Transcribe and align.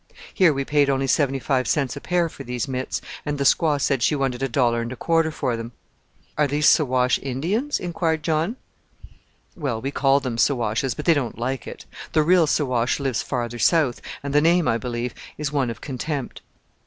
Here 0.33 0.51
we 0.51 0.65
paid 0.65 0.89
only 0.89 1.05
seventy 1.05 1.37
five 1.37 1.67
cents 1.67 1.95
a 1.95 2.01
pair 2.01 2.27
for 2.27 2.43
these 2.43 2.67
mitts, 2.67 3.01
and 3.23 3.37
the 3.37 3.43
squaw 3.43 3.79
said 3.79 4.01
she 4.01 4.15
wanted 4.15 4.41
a 4.41 4.49
dollar 4.49 4.81
and 4.81 4.91
a 4.91 4.95
quarter 4.95 5.29
for 5.29 5.55
them." 5.55 5.73
"Are 6.39 6.47
these 6.47 6.67
Siwash 6.67 7.19
Indians?" 7.19 7.79
inquired 7.79 8.23
John. 8.23 8.55
Corruption 8.55 8.57
of 8.77 8.93
the 9.03 9.11
French 9.11 9.33
sauvage. 9.59 9.63
"Well, 9.63 9.81
we 9.81 9.91
call 9.91 10.19
them 10.19 10.37
Siwashes; 10.39 10.95
but 10.95 11.05
they 11.05 11.13
don't 11.13 11.37
like 11.37 11.67
it. 11.67 11.85
The 12.13 12.23
real 12.23 12.47
Siwash 12.47 12.99
lives 12.99 13.21
farther 13.21 13.59
south, 13.59 14.01
and 14.23 14.33
the 14.33 14.41
name, 14.41 14.67
I 14.67 14.79
believe, 14.79 15.13
is 15.37 15.51
one 15.53 15.69
of 15.69 15.81
contempt." 15.81 16.41